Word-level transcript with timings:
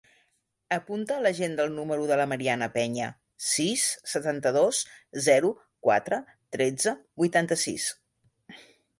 Apunta 0.75 1.15
a 1.15 1.23
l'agenda 1.23 1.65
el 1.67 1.73
número 1.73 2.07
de 2.11 2.15
la 2.19 2.23
Mariana 2.31 2.69
Peña: 2.77 3.09
sis, 3.47 3.83
setanta-dos, 4.13 4.79
zero, 5.25 5.51
quatre, 5.89 6.19
tretze, 6.57 6.95
vuitanta-sis. 7.25 7.87